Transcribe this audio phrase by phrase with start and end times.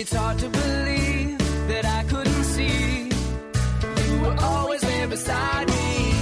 [0.00, 3.10] It's hard to believe that I couldn't see.
[4.06, 6.12] You were always there beside me.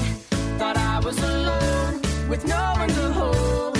[0.58, 3.78] Thought I was alone with no one to hold.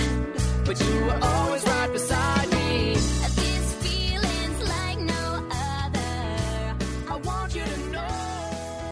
[0.67, 2.93] But you were always right beside me.
[3.41, 6.77] This feeling's like no other.
[7.09, 8.91] I want you to know.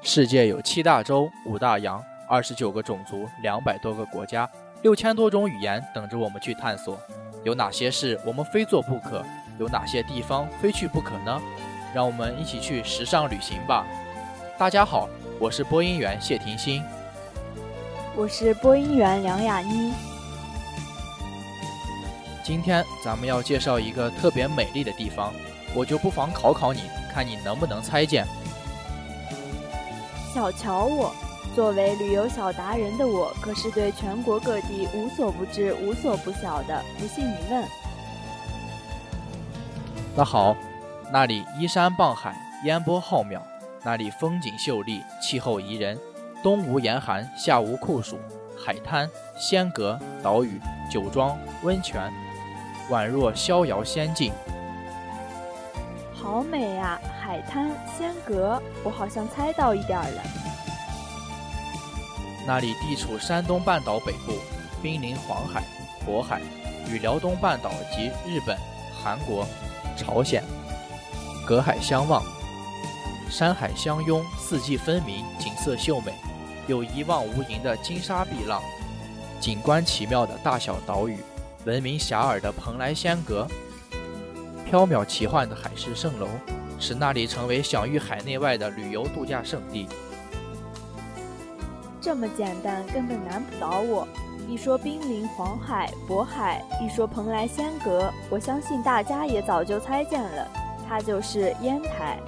[0.00, 4.48] 世界有七大洲、五大洋、二十九个种族、两百多个国家、
[4.80, 6.98] 六千多种语言等着我们去探索。
[7.44, 9.22] 有哪些事我们非做不可？
[9.60, 11.38] 有哪些地方非去不可呢？
[11.94, 13.86] 让我们一起去时尚旅行吧！
[14.56, 15.06] 大家好，
[15.38, 16.82] 我是播音员谢婷欣。
[18.16, 19.92] 我是播音员梁雅妮。
[22.42, 25.30] 今天咱们要介绍一个特别美丽的地方，
[25.74, 28.26] 我就不妨考考你，看你能不能猜见。
[30.34, 31.14] 小瞧我，
[31.54, 36.82] 作为旅游小达人的我，可是对全国各地无所不知、无所不晓的。
[36.98, 37.62] 不信你问。
[40.16, 40.56] 那好，
[41.12, 43.40] 那里依山傍海，烟波浩渺；
[43.84, 45.96] 那里风景秀丽，气候宜人，
[46.42, 48.18] 冬无严寒，夏无酷暑，
[48.58, 49.08] 海滩、
[49.38, 52.12] 仙阁、岛屿、酒庄、温泉，
[52.90, 54.32] 宛若逍遥仙境。
[56.12, 57.00] 好美啊！
[57.22, 60.22] 海滩、仙阁，我好像猜到一点儿了。
[62.46, 64.32] 那里地处山东半岛北部，
[64.82, 65.62] 濒临黄海、
[66.04, 66.40] 渤海，
[66.88, 68.58] 与辽东半岛及日本、
[69.02, 69.46] 韩国、
[70.00, 70.42] 朝鲜
[71.46, 72.22] 隔海相望，
[73.28, 76.14] 山海相拥，四季分明，景色秀美，
[76.66, 78.62] 有一望无垠的金沙碧浪，
[79.40, 81.18] 景观奇妙的大小岛屿，
[81.66, 83.46] 闻名遐迩的蓬莱仙阁，
[84.70, 86.28] 缥缈奇幻的海市蜃楼，
[86.78, 89.86] 使那里成为享誉海内外的旅游度假胜地。
[92.00, 94.08] 这么简单，根本难不倒我。
[94.48, 100.48] 一说濒临黄海、渤海，一说蓬莱仙阁，我相信大家也早就猜见了，
[100.88, 102.18] 它就是烟台。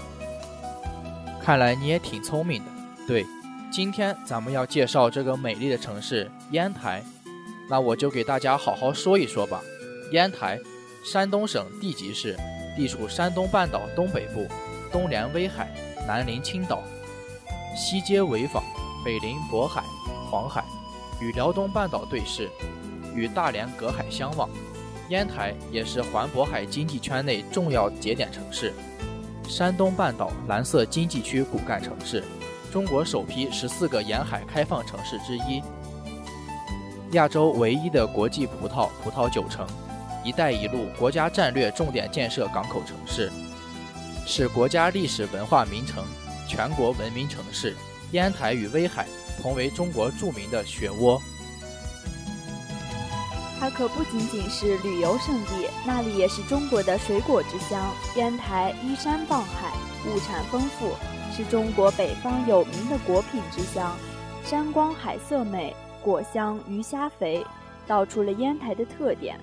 [1.40, 2.70] 看来你也挺聪明的。
[3.06, 3.26] 对，
[3.70, 7.02] 今天咱们要介绍这个美丽的城市烟台，
[7.68, 9.60] 那我就给大家好好说一说吧。
[10.12, 10.58] 烟台，
[11.04, 12.36] 山东省地级市，
[12.76, 14.46] 地处山东半岛东北部，
[14.92, 15.68] 东连威海，
[16.06, 16.82] 南临青岛，
[17.76, 18.62] 西接潍坊，
[19.04, 19.82] 北临渤海、
[20.30, 20.62] 黄海，
[21.22, 22.50] 与辽东半岛对视，
[23.14, 24.50] 与大连隔海相望。
[25.08, 28.72] 烟台也是环渤海经济圈内重要节点城市。
[29.48, 32.24] 山东半岛蓝色经济区骨干城市，
[32.72, 35.62] 中国首批十四个沿海开放城市之一，
[37.12, 39.64] 亚洲唯一的国际葡萄葡萄酒城
[40.24, 43.30] ，“一带一路”国家战略重点建设港口城市，
[44.26, 46.02] 是国家历史文化名城、
[46.48, 47.76] 全国文明城市。
[48.12, 49.06] 烟台与威海
[49.42, 51.20] 同为中国著名的雪窝。
[53.58, 57.92] 它可不仅仅是旅游胜地，那里也是中国的水果之乡。
[58.16, 59.72] 烟台依山傍海，
[60.06, 60.92] 物产丰富，
[61.32, 63.96] 是中国北方有名的果品之乡。
[64.44, 67.46] 山光海色美，果香鱼虾肥，
[67.86, 69.38] 道出了烟台的特点。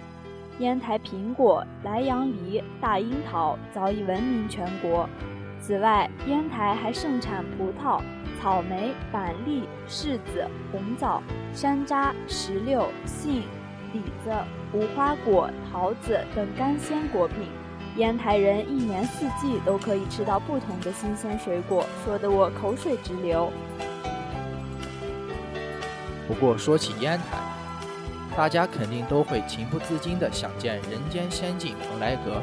[0.60, 5.08] 烟台苹果、莱阳梨、大樱桃早已闻名全国。
[5.62, 8.02] 此外，烟台还盛产葡萄。
[8.41, 11.22] 草莓、板栗、柿子、红枣、
[11.53, 13.44] 山楂、石榴、杏、
[13.91, 14.31] 李子、
[14.72, 17.50] 无花果、桃子等干鲜果品，
[17.97, 23.51] 烟台人一年四季都可以吃到不同的新鲜水果，说得我口水直流。
[26.25, 27.39] 不过说起烟台，
[28.38, 32.41] 大家肯定都会情不自禁地想见人间仙境蓬莱阁。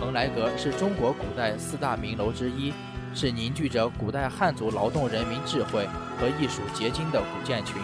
[0.00, 2.72] 蓬莱阁是中国古代四大名楼之一。
[3.18, 5.88] 是凝聚着古代汉族劳动人民智慧
[6.20, 7.74] 和艺术结晶的古建群，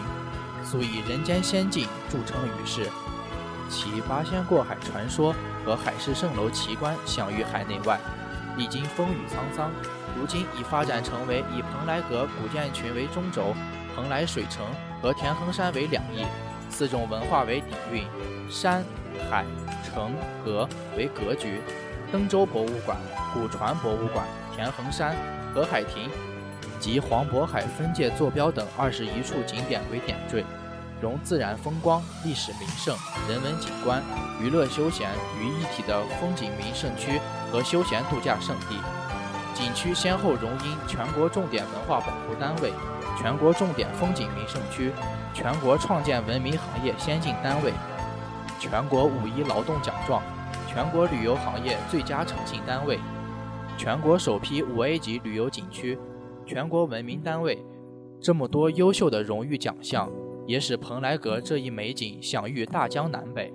[0.65, 2.87] 素以人间仙境著称于世。
[3.69, 5.35] 其八仙过海传说
[5.67, 7.99] 和海市蜃楼奇观享誉海内外。
[8.57, 9.73] 历经风雨沧桑，
[10.17, 13.57] 如今已发展成为以蓬莱阁古建群为中轴，
[13.97, 14.65] 蓬莱水城
[15.03, 16.25] 和田横山为两翼，
[16.71, 18.07] 四种文化为底蕴，
[18.49, 18.85] 山、
[19.29, 19.45] 海、
[19.83, 20.13] 城、
[20.45, 21.61] 阁为格局。
[22.13, 22.97] 登州博物馆、
[23.33, 24.25] 古船博物馆。
[24.55, 25.17] 田横山、
[25.53, 26.09] 河海亭
[26.79, 30.45] 及黄渤海分界坐标等二十一处景点为点缀，
[31.01, 32.97] 融自然风光、历史名胜、
[33.29, 34.01] 人文景观、
[34.41, 35.11] 娱乐休闲
[35.41, 37.21] 于一体的风景名胜区
[37.51, 38.77] 和休闲度假胜地。
[39.55, 42.73] 景区先后荣膺全国重点文化保护单位、
[43.21, 44.93] 全国重点风景名胜区、
[45.33, 47.73] 全国创建文明行业先进单位、
[48.59, 50.23] 全国五一劳动奖状、
[50.69, 52.99] 全国旅游行业最佳诚信单位。
[53.85, 55.99] 全国首批五 A 级旅游景区，
[56.47, 57.63] 全国文明单位，
[58.19, 60.11] 这么多优秀的荣誉奖项，
[60.47, 63.53] 也使蓬莱阁这一美景享誉大江南北。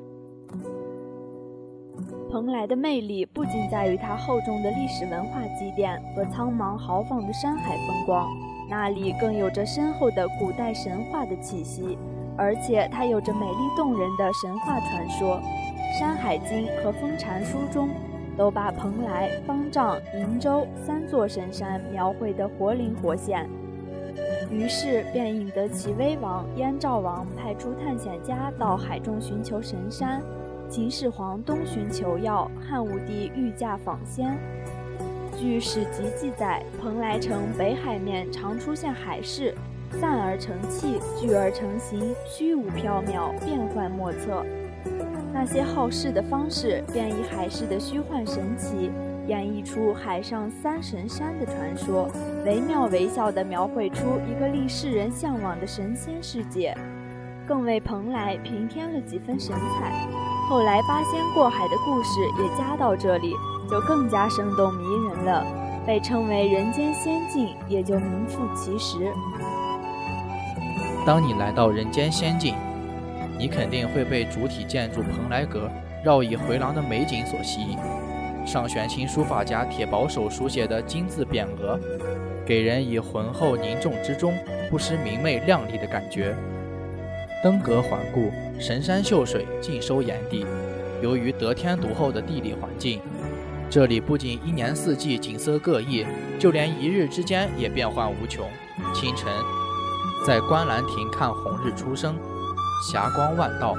[2.29, 8.29] 蓬莱的魅力不仅在于它厚重的历史文化积淀和苍茫豪放的山海风光，
[8.69, 11.97] 那里更有着深厚的古代神话的气息，
[12.37, 15.41] 而且它有着美丽动人的神话传说。
[15.99, 17.89] 《山海经》和《封禅书》中
[18.39, 23.45] 都把蓬莱、方丈、瀛洲三座神山描绘得活灵活现，
[24.49, 30.21] 于是便引得齐威王燕赵王派出探险家到海中寻求神山。
[30.69, 34.37] 秦始皇东巡求药，汉武帝御驾访仙。
[35.37, 39.53] 据史籍记载，蓬莱城北海面常出现海市，
[39.91, 44.45] 散而成气，聚而成形，虚无缥缈，变幻莫测。
[45.39, 48.91] 那些好事的方式，便以海市的虚幻神奇，
[49.25, 52.09] 演绎出海上三神山的传说，
[52.45, 56.75] 惟妙惟肖地描绘出一个令世人向往的神仙世界，
[57.47, 60.09] 更为蓬莱平添了几分神采。
[60.49, 63.33] 后来八仙过海的故事也加到这里，
[63.71, 65.45] 就更加生动迷人了，
[65.87, 69.09] 被称为人间仙境，也就名副其实。
[71.05, 72.53] 当你来到人间仙境，
[73.39, 75.71] 你肯定会被主体建筑蓬莱阁
[76.03, 77.77] 绕以回廊的美景所吸引。
[78.45, 81.79] 上玄清书法家铁保手书写的金字匾额，
[82.45, 84.33] 给人以浑厚凝重之中
[84.69, 86.35] 不失明媚亮丽的感觉。
[87.41, 90.45] 登阁环顾，神山秀水尽收眼底。
[91.01, 92.99] 由于得天独厚的地理环境，
[93.69, 96.05] 这里不仅一年四季景色各异，
[96.37, 98.45] 就连一日之间也变幻无穷。
[98.93, 99.31] 清晨，
[100.25, 102.17] 在观澜亭看红日初升，
[102.81, 103.75] 霞光万道，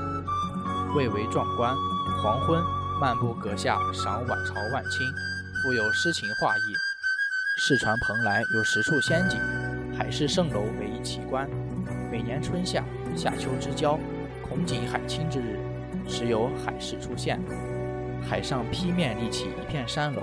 [0.94, 1.74] 蔚为壮观；
[2.22, 2.62] 黄昏，
[3.00, 5.10] 漫步阁下赏晚朝万顷，
[5.62, 6.60] 富有诗情画意。
[7.56, 9.40] 世传蓬莱有十处仙景，
[9.96, 11.48] 海市蜃楼为一奇观。
[12.10, 12.84] 每年春夏。
[13.16, 13.98] 夏秋之交，
[14.46, 15.58] 孔景海清之日，
[16.06, 17.40] 时有海市出现。
[18.22, 20.22] 海上劈面立起一片山峦，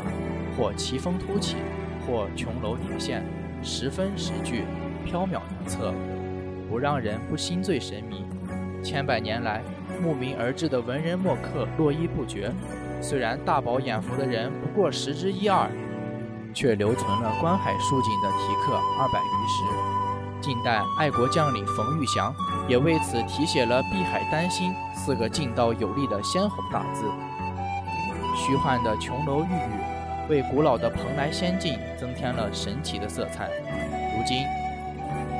[0.55, 1.57] 或奇峰突起，
[2.05, 3.25] 或琼楼叠现，
[3.63, 4.65] 十分时聚，
[5.05, 5.93] 缥缈难测，
[6.69, 8.25] 不让人不心醉神迷。
[8.83, 9.61] 千百年来，
[10.01, 12.51] 慕名而至的文人墨客络绎不绝。
[13.01, 15.69] 虽然大饱眼福的人不过十之一二，
[16.53, 19.63] 却留存了观海疏景的题刻二百余石。
[20.39, 22.33] 近代爱国将领冯玉祥
[22.67, 27.03] 也为此题写了“碧海丹心”四个劲道有力的鲜红大字。
[28.35, 33.49] 虚幻的琼楼玉宇，为古老的蓬莱仙境增添了神奇的色彩。
[34.15, 34.45] 如今，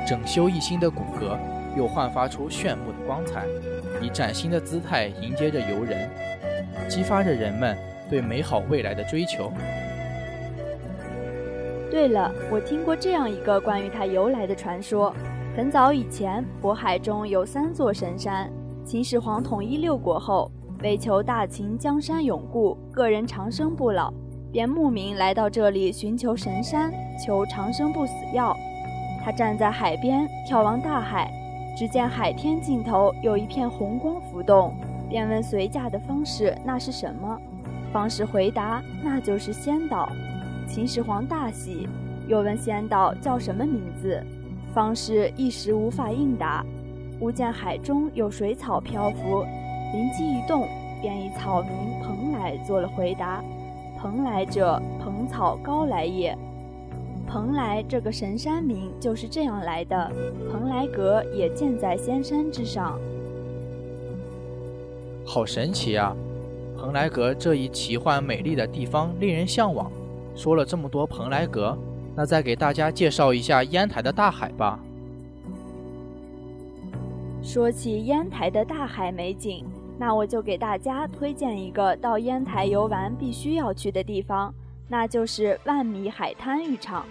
[0.06, 1.38] 整修一新的古阁
[1.78, 3.46] 又焕发出炫目的光彩，
[4.02, 6.10] 以崭新的姿态迎接着游人，
[6.88, 7.78] 激发着人们
[8.10, 9.52] 对美好未来的追求。
[11.88, 15.14] 对了，我听过这样一个关于它由来的传说。
[15.56, 18.50] 很早以前，渤海中有三座神山。
[18.84, 20.50] 秦始皇统一六国后，
[20.82, 24.12] 为求大秦江山永固，个人长生不老，
[24.52, 26.92] 便慕名来到这里寻求神山，
[27.24, 28.56] 求长生不死药。
[29.24, 31.30] 他站在海边，眺望大海，
[31.78, 34.74] 只见海天尽头有一片红光浮动，
[35.08, 37.40] 便问随驾的方士那是什么。
[37.92, 40.10] 方士回答：“那就是仙岛。”
[40.66, 41.88] 秦始皇大喜，
[42.26, 44.20] 又问仙岛叫什么名字，
[44.74, 46.66] 方士一时无法应答。
[47.20, 49.44] 忽见海中有水草漂浮，
[49.92, 50.66] 灵机一动，
[51.00, 51.70] 便以草名
[52.02, 53.40] 蓬莱做了回答。
[53.96, 56.36] 蓬莱者，蓬草高来也。
[57.28, 60.10] 蓬莱这个神山名就是这样来的。
[60.50, 62.98] 蓬莱阁也建在仙山之上。
[65.26, 66.16] 好神奇啊！
[66.74, 69.92] 蓬莱阁这一奇幻美丽的地方，令人向往。
[70.34, 71.76] 说了这么多蓬莱阁，
[72.16, 74.80] 那再给大家介绍一下烟台的大海吧。
[77.42, 79.66] 说起烟台的大海美景，
[79.98, 84.54] 那我就给大家推荐一个到烟台游玩必须要去的地方，
[84.88, 87.04] 那就是万米海滩浴场。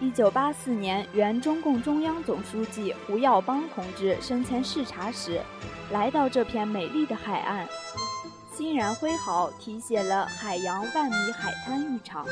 [0.00, 5.42] 一九八四年，原中共中央总书记胡耀邦同志生前视察时，
[5.92, 7.68] 来到这片美丽的海岸。
[8.56, 12.26] 欣然挥毫题写了“海洋万米海滩浴场”，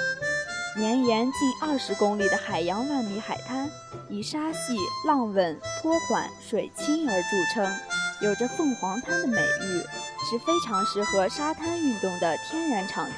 [0.76, 3.70] 绵延近二十公里的海洋万米海滩，
[4.08, 7.70] 以沙细、浪稳、波缓、水清而著称，
[8.22, 9.82] 有着“凤凰滩”的美誉，
[10.30, 13.12] 是非常适合沙滩运动的天然场地。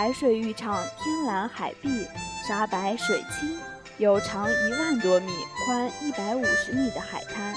[0.00, 2.06] 海水浴场天蓝海碧，
[2.48, 3.58] 沙白水清，
[3.98, 5.30] 有长一万多米、
[5.66, 7.54] 宽一百五十米的海滩，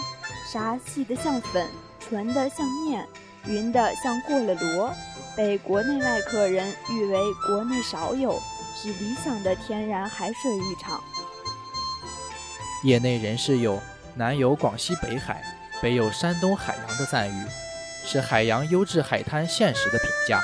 [0.52, 1.66] 沙细得像粉，
[2.02, 3.08] 纯得像面。
[3.46, 4.94] 匀的像过了螺，
[5.38, 8.38] 被国内外客人誉为国内少有、
[8.76, 11.02] 是理想的天然海水浴场。
[12.84, 13.80] 业内人士有
[14.16, 15.42] “南有广西北海，
[15.82, 17.46] 北有山东海洋”的赞誉，
[18.06, 20.44] 是海洋优质海滩现实的评价。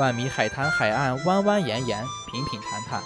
[0.00, 2.02] 万米海滩海岸弯弯延延，
[2.32, 3.02] 平平坦坦，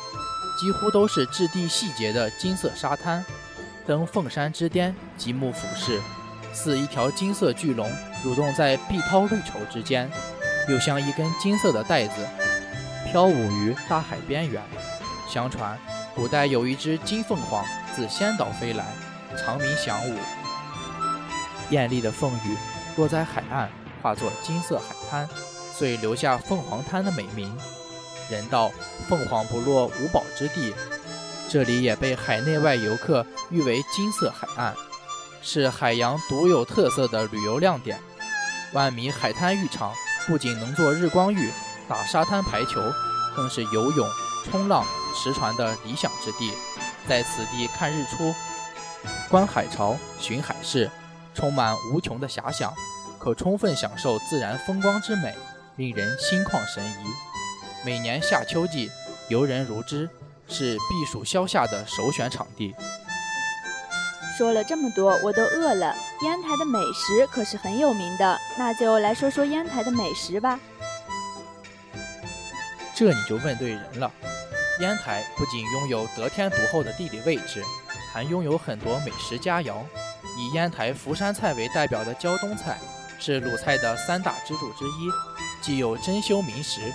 [0.56, 3.24] 几乎都是质地细节的金色沙滩。
[3.84, 6.00] 登凤山之巅，极目俯视，
[6.52, 7.90] 似一条金色巨龙
[8.24, 10.08] 蠕动在碧涛绿绸之间，
[10.68, 12.24] 又像一根金色的带子，
[13.10, 14.62] 飘舞于大海边缘。
[15.28, 15.76] 相传，
[16.14, 18.84] 古代有一只金凤凰自仙岛飞来，
[19.36, 20.16] 长鸣响舞。
[21.70, 22.56] 艳丽的凤羽
[22.96, 23.68] 落在海岸，
[24.00, 25.28] 化作金色海滩，
[25.76, 27.54] 遂留下凤凰滩的美名。
[28.30, 28.70] 人道
[29.08, 30.72] 凤凰不落五宝之地，
[31.48, 34.74] 这里也被海内外游客誉为金色海岸，
[35.42, 37.98] 是海洋独有特色的旅游亮点。
[38.72, 39.92] 万米海滩浴场
[40.26, 41.50] 不仅能做日光浴、
[41.86, 42.80] 打沙滩排球，
[43.36, 44.08] 更是游泳、
[44.44, 46.52] 冲浪、驰船的理想之地。
[47.06, 48.34] 在此地看日出、
[49.28, 50.90] 观海潮、寻海市，
[51.34, 52.72] 充满无穷的遐想，
[53.18, 55.34] 可充分享受自然风光之美，
[55.76, 57.04] 令人心旷神怡。
[57.84, 58.90] 每年夏秋季，
[59.28, 60.08] 游人如织，
[60.46, 62.74] 是避暑消夏的首选场地。
[64.38, 65.94] 说了这么多，我都饿了。
[66.22, 70.58] 烟台的美食可是很有名的，那就来说说烟台的美食吧。
[72.94, 74.10] 这你就问对人了。
[74.80, 77.62] 烟台不仅拥有得天独厚的地理位置，
[78.12, 79.74] 还拥有很多美食佳肴。
[80.36, 82.78] 以烟台福山菜为代表的胶东菜，
[83.20, 85.10] 是鲁菜的三大支柱之一，
[85.64, 86.92] 既有珍馐名食，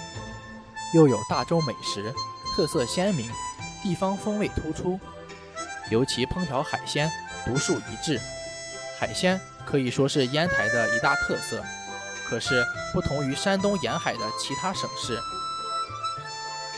[0.94, 2.14] 又有大众美食，
[2.56, 3.28] 特色鲜明，
[3.82, 5.00] 地方风味突出。
[5.90, 7.10] 尤其烹调海鲜
[7.44, 8.22] 独树一帜，
[9.00, 11.66] 海鲜可以说是烟台的一大特色。
[12.28, 15.20] 可是不同于山东沿海的其他省市，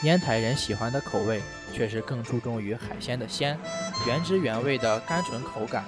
[0.04, 1.42] 烟台人喜欢的口味
[1.74, 3.60] 却是更注重于海鲜的鲜，
[4.08, 5.84] 原汁原味的甘醇口感。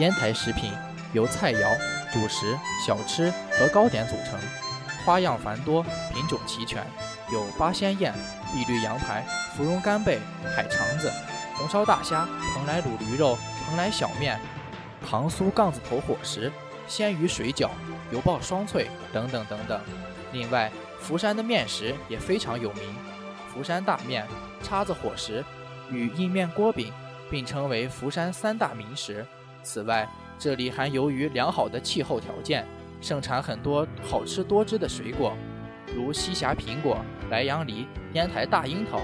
[0.00, 0.70] 烟台食品
[1.14, 1.78] 由菜肴、
[2.12, 4.38] 主食、小吃和糕点组成，
[5.04, 5.82] 花样繁多，
[6.14, 6.86] 品种齐全，
[7.32, 8.12] 有八仙宴、
[8.52, 9.24] 碧绿羊排、
[9.56, 10.18] 芙蓉干贝、
[10.56, 11.10] 海肠子、
[11.54, 14.38] 红烧大虾、蓬莱卤驴肉、蓬莱小面、
[15.08, 16.50] 糖酥杠子头伙食、
[16.86, 17.70] 鲜鱼水饺、
[18.10, 19.80] 油爆双脆等等等等。
[20.32, 22.82] 另外，福山的面食也非常有名，
[23.52, 24.26] 福山大面、
[24.62, 25.44] 叉子伙食
[25.90, 26.92] 与硬面锅饼
[27.30, 29.26] 并称为福山三大名食。
[29.62, 32.66] 此外，这里还由于良好的气候条件，
[33.02, 35.36] 盛产很多好吃多汁的水果，
[35.94, 39.00] 如西峡苹果、白杨梨、烟台大樱桃。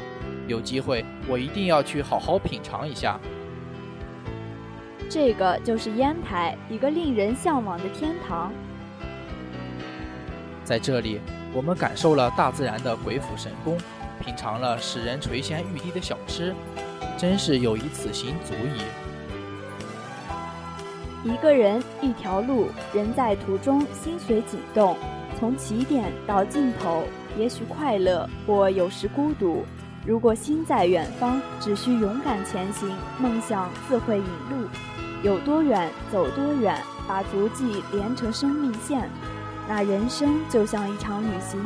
[0.47, 3.19] 有机会，我一定要去好好品尝一下。
[5.11, 8.53] 这个就是烟台，一个令人向往的天堂。
[10.65, 11.21] 在这里，
[11.53, 13.77] 我们感受了大自然的鬼斧神工，
[14.25, 16.55] 品尝了使人垂涎欲滴的小吃，
[17.17, 19.08] 真是有一此行足矣。
[21.25, 24.97] 一个人一条路，人在途中心随景动，
[25.39, 27.03] 从起点到尽头，
[27.37, 29.65] 也许快乐，或有时孤独。
[30.07, 34.69] 如果心在远方，只需勇敢前行，梦想自会引路。
[35.23, 39.11] 有多远走多远，把足迹连成生命线。
[39.69, 41.61] 那人生就像一场旅行，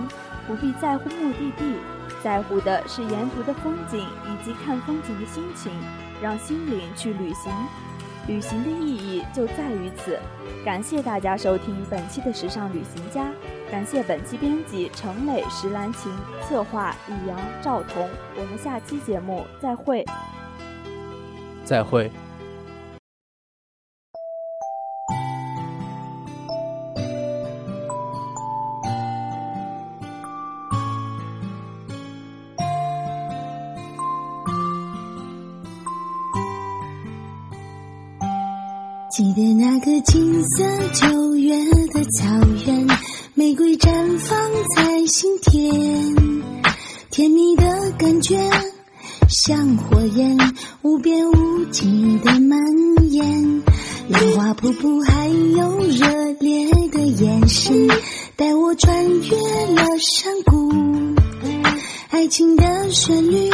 [0.47, 1.77] 不必在乎目的地，
[2.23, 5.71] 在乎的是沿途的风景以及看风景的心情，
[6.23, 7.53] 让心灵去旅行。
[8.27, 10.19] 旅行的意义就在于此。
[10.65, 13.25] 感谢大家收听本期的《时尚旅行家》，
[13.71, 16.13] 感谢本期编辑程磊、石兰琴，
[16.43, 18.09] 策划李阳、赵彤。
[18.37, 20.05] 我们下期节目再会。
[21.65, 22.11] 再会。
[39.15, 40.65] 记得那个金色
[40.95, 41.55] 九月
[41.93, 42.31] 的草
[42.65, 42.87] 原，
[43.35, 46.43] 玫瑰绽放在心田，
[47.11, 48.41] 甜蜜的感觉
[49.29, 50.35] 像火焰，
[50.81, 52.59] 无边无际的蔓
[53.11, 53.63] 延。
[54.09, 57.89] 浪花瀑布，还有热烈的眼神，
[58.35, 59.37] 带我穿越
[59.75, 60.73] 了山谷。
[62.09, 63.51] 爱情的旋律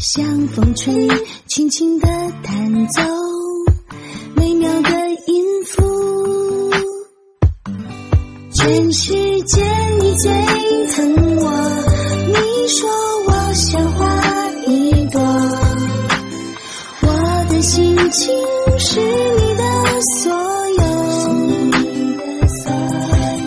[0.00, 1.08] 像风吹，
[1.46, 2.08] 轻轻的
[2.42, 3.21] 弹奏。
[9.44, 9.60] 全世界
[9.98, 10.30] 你最
[10.94, 11.44] 疼我。
[12.28, 12.34] 你
[12.68, 12.88] 说
[13.26, 14.00] 我像花
[14.66, 15.20] 一朵，
[17.02, 17.06] 我
[17.48, 18.32] 的心情
[18.78, 19.62] 是你的
[20.16, 20.32] 所
[20.78, 20.82] 有。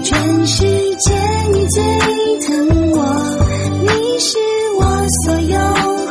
[0.04, 0.64] 全世
[0.98, 1.14] 界
[1.54, 1.82] 你最
[2.42, 2.98] 疼我，
[3.82, 4.38] 你是
[4.78, 4.82] 我
[5.24, 5.58] 所有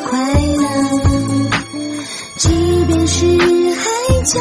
[0.09, 0.13] 快
[0.57, 0.63] 乐，
[2.37, 2.49] 即
[2.87, 3.27] 便是
[3.75, 3.83] 海
[4.25, 4.41] 角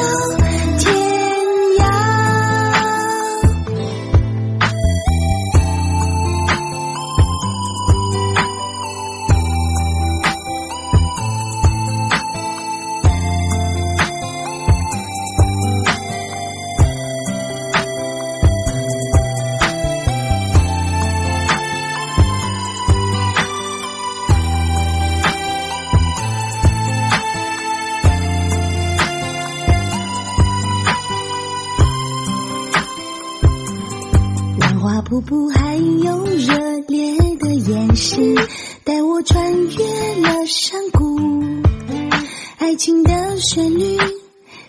[43.44, 43.98] 旋律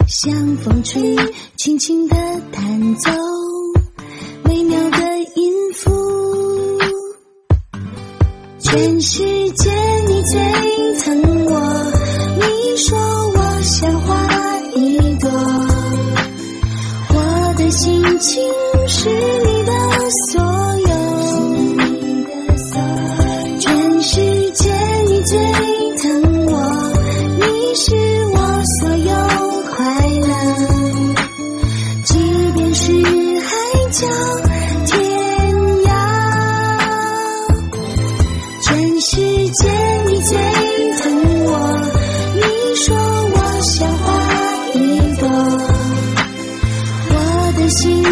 [0.08, 1.16] 像风吹，
[1.56, 2.16] 轻轻地
[2.50, 3.10] 弹奏
[4.42, 4.98] 美妙的
[5.36, 5.90] 音符。
[8.58, 9.70] 全世界
[10.08, 10.40] 你最
[11.04, 11.60] 疼我，
[12.36, 15.30] 你说我像花一朵，
[17.10, 18.42] 我的心情
[18.88, 20.43] 是你的所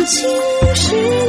[0.06, 0.28] 情
[0.74, 1.21] 是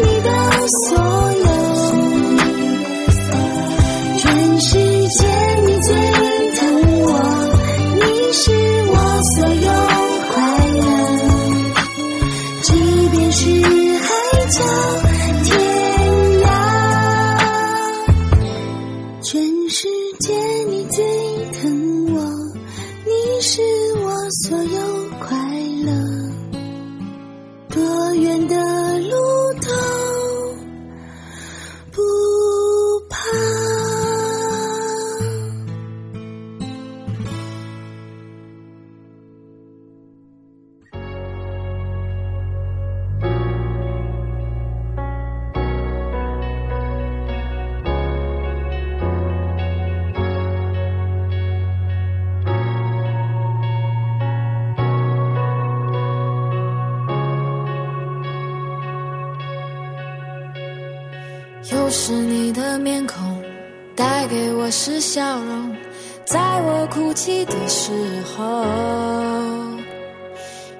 [64.65, 65.75] 我是笑容，
[66.23, 67.91] 在我哭泣的时
[68.23, 68.63] 候；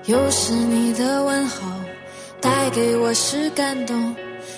[0.06, 1.68] 又是你的问候，
[2.40, 4.16] 带给我是感动，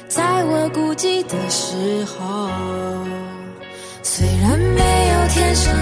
[0.07, 2.51] 在我孤寂的时候。
[4.03, 5.73] 虽然没有天生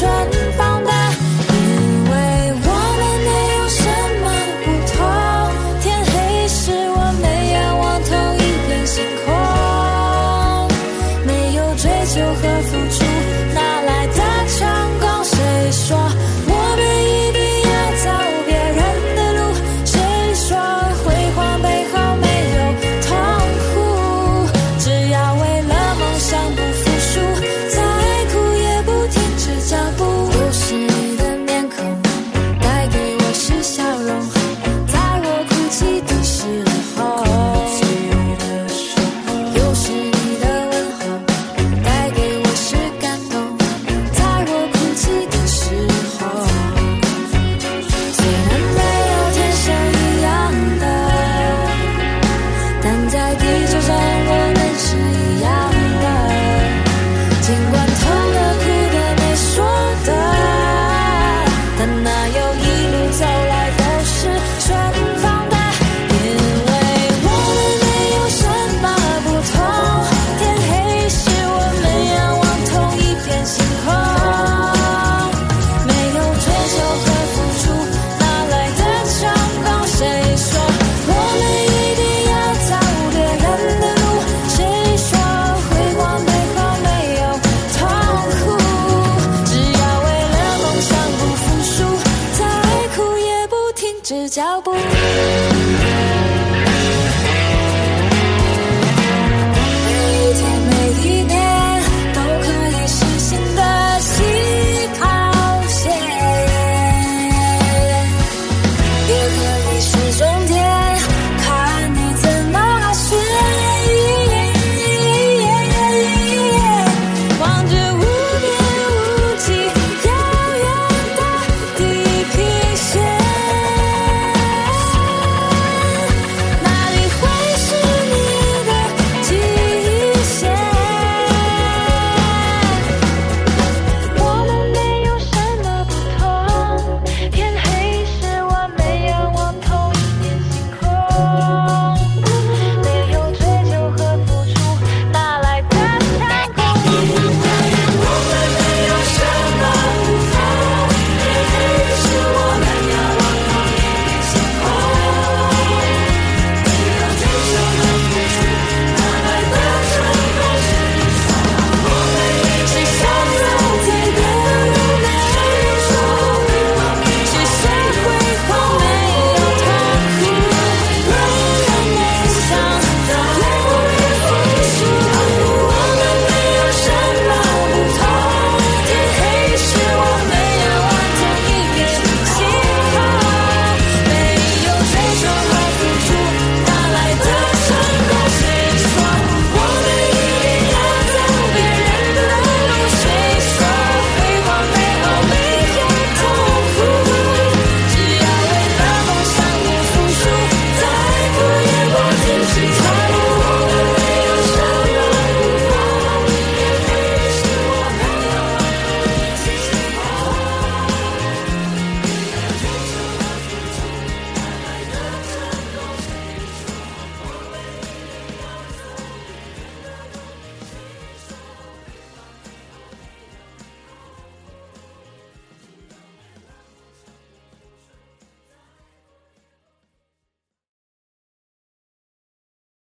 [0.00, 0.43] 的，
[109.26, 110.33] 我可以试着。